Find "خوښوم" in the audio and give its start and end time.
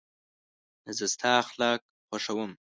2.07-2.51